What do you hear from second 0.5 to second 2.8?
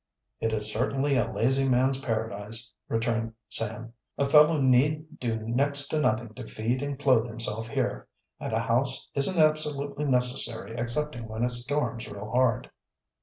is certainly a lazy man's paradise,"